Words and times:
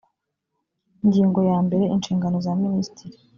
ingingo 1.03 1.39
ya 1.49 1.57
mbere 1.65 1.83
inshingano 1.95 2.37
za 2.45 2.51
minisitiri 2.63 3.17